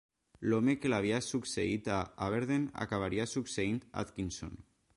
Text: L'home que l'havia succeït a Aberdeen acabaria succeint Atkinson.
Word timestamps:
L'home 0.51 0.73
que 0.85 0.89
l'havia 0.93 1.19
succeït 1.25 1.89
a 1.97 1.99
Aberdeen 2.29 2.65
acabaria 2.87 3.29
succeint 3.35 3.79
Atkinson. 4.05 4.57